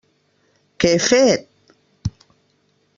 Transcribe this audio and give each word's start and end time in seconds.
Què 0.85 0.91
he 0.95 1.03
fet? 1.09 1.47